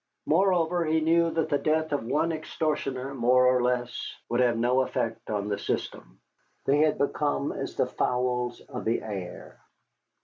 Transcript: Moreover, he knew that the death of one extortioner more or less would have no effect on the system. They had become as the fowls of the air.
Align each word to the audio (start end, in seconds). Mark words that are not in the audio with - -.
Moreover, 0.25 0.83
he 0.83 0.99
knew 0.99 1.29
that 1.29 1.49
the 1.49 1.59
death 1.59 1.91
of 1.91 2.03
one 2.03 2.31
extortioner 2.31 3.13
more 3.13 3.45
or 3.45 3.61
less 3.61 4.15
would 4.29 4.39
have 4.39 4.57
no 4.57 4.81
effect 4.81 5.29
on 5.29 5.47
the 5.47 5.59
system. 5.59 6.19
They 6.65 6.79
had 6.79 6.97
become 6.97 7.51
as 7.51 7.75
the 7.75 7.85
fowls 7.85 8.61
of 8.61 8.83
the 8.83 9.03
air. 9.03 9.59